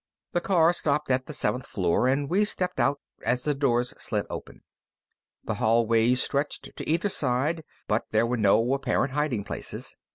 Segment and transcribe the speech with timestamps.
[0.31, 4.25] The car stopped at the seventh door, and we stepped out as the doors slid
[4.31, 4.63] open.
[5.43, 9.95] The hallways stretched to either side, but there were no apparent hiding places.